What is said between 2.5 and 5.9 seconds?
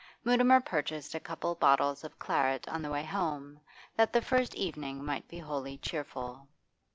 on the way home, that the first evening might be wholly